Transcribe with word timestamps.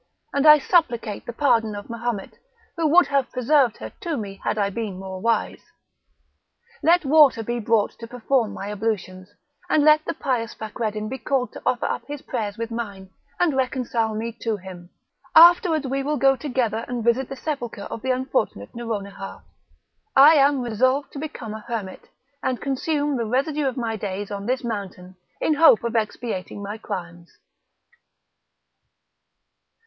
and 0.33 0.47
I 0.47 0.57
supplicate 0.57 1.27
the 1.27 1.31
pardon 1.33 1.75
of 1.75 1.87
Mahomet, 1.87 2.39
who 2.75 2.87
would 2.87 3.05
have 3.09 3.29
preserved 3.29 3.77
her 3.77 3.91
to 3.99 4.17
me 4.17 4.41
had 4.43 4.57
I 4.57 4.71
been 4.71 4.97
more 4.97 5.21
wise; 5.21 5.63
let 6.81 7.05
water 7.05 7.43
be 7.43 7.59
brought 7.59 7.91
to 7.99 8.07
perform 8.07 8.51
my 8.51 8.71
ablutions, 8.71 9.29
and 9.69 9.83
let 9.85 10.03
the 10.03 10.15
pious 10.15 10.55
Fakreddin 10.55 11.07
be 11.07 11.19
called 11.19 11.53
to 11.53 11.61
offer 11.67 11.85
up 11.85 12.01
his 12.07 12.23
prayers 12.23 12.57
with 12.57 12.71
mine, 12.71 13.11
and 13.39 13.55
reconcile 13.55 14.15
me 14.15 14.35
to 14.41 14.57
him; 14.57 14.89
afterwards 15.35 15.85
we 15.85 16.01
will 16.01 16.17
go 16.17 16.35
together 16.35 16.83
and 16.87 17.03
visit 17.03 17.29
the 17.29 17.35
sepulchre 17.35 17.83
of 17.83 18.01
the 18.01 18.09
unfortunate 18.09 18.73
Nouronihar; 18.73 19.43
I 20.15 20.33
am 20.33 20.61
resolved 20.63 21.13
to 21.13 21.19
become 21.19 21.53
a 21.53 21.59
hermit, 21.67 22.09
and 22.41 22.59
consume 22.59 23.17
the 23.17 23.25
residue 23.25 23.67
of 23.67 23.77
my 23.77 23.97
days 23.97 24.31
on 24.31 24.47
this 24.47 24.63
mountain, 24.63 25.17
in 25.39 25.53
hope 25.53 25.83
of 25.83 25.95
expiating 25.95 26.63
my 26.63 26.79
crimes." 26.79 27.37